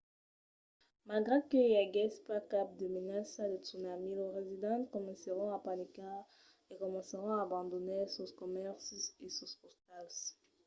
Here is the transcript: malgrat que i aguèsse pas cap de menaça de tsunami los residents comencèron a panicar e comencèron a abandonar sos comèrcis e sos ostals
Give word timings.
malgrat 1.09 1.43
que 1.51 1.59
i 1.71 1.73
aguèsse 1.83 2.23
pas 2.27 2.47
cap 2.53 2.67
de 2.79 2.87
menaça 2.97 3.41
de 3.51 3.57
tsunami 3.65 4.11
los 4.19 4.35
residents 4.39 4.91
comencèron 4.95 5.47
a 5.51 5.63
panicar 5.69 6.19
e 6.71 6.73
comencèron 6.83 7.29
a 7.33 7.41
abandonar 7.47 8.03
sos 8.15 8.31
comèrcis 8.41 9.03
e 9.25 9.27
sos 9.37 9.53
ostals 9.69 10.17